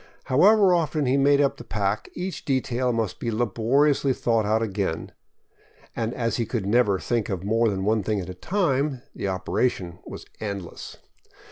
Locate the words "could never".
6.47-6.97